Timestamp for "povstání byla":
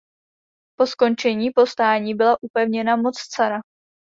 1.55-2.37